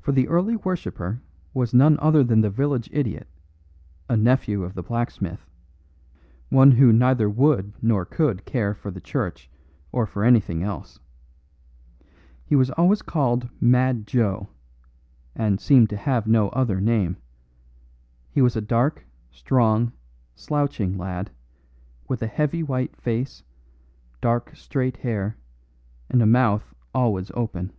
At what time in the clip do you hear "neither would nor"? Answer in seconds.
6.90-8.06